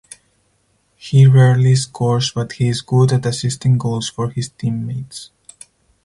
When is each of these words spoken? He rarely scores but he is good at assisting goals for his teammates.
He 0.95 1.27
rarely 1.27 1.75
scores 1.75 2.31
but 2.33 2.53
he 2.53 2.69
is 2.69 2.81
good 2.81 3.13
at 3.13 3.27
assisting 3.27 3.77
goals 3.77 4.09
for 4.09 4.31
his 4.31 4.49
teammates. 4.49 5.29